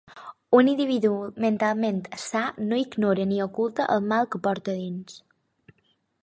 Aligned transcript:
Un 0.59 0.69
individu 0.69 1.11
mentalment 1.43 1.99
sa 2.23 2.41
no 2.71 2.79
ignora 2.85 3.29
ni 3.33 3.39
oculta 3.47 3.87
el 3.97 4.09
mal 4.15 4.31
que 4.33 4.41
porta 4.49 4.77
dins. 4.83 5.21